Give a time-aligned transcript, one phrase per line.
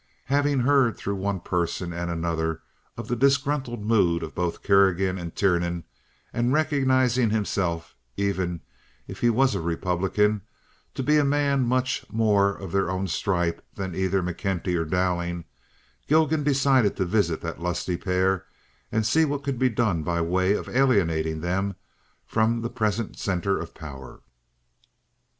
[0.33, 2.63] Having heard through one person and another
[2.97, 5.83] of the disgruntled mood of both Kerrigan and Tiernan,
[6.33, 8.61] and recognizing himself, even
[9.07, 10.41] if he was a Republican,
[10.95, 15.45] to be a man much more of their own stripe than either McKenty or Dowling,
[16.07, 18.47] Gilgan decided to visit that lusty pair
[18.91, 21.75] and see what could be done by way of alienating them
[22.25, 24.21] from the present center of power.